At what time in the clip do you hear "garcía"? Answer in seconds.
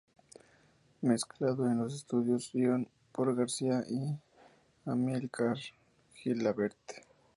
3.35-3.83